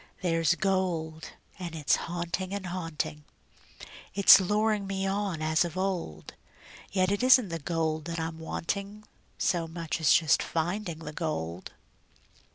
[0.23, 1.29] There's gold,
[1.59, 3.23] and it's haunting and haunting;
[4.15, 6.33] It's luring me on as of old;
[6.91, 9.03] Yet it isn't the gold that I'm wanting
[9.37, 11.73] So much as just finding the gold.